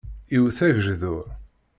Iwwet 0.35 0.59
agejdur. 0.67 1.27